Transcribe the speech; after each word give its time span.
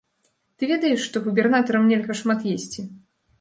Ты 0.61 0.69
ведаеш, 0.71 1.03
што 1.07 1.21
губернатарам 1.27 1.87
нельга 1.93 2.17
шмат 2.23 2.41
есці? 2.55 2.81